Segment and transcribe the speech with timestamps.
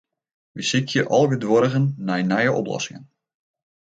[0.55, 3.05] Wy sykje algeduerigen nei nije oplossingen.